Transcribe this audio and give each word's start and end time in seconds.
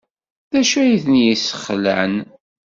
D 0.51 0.53
acu 0.59 0.77
ay 0.81 0.93
ten-yesxelɛen? 1.03 2.15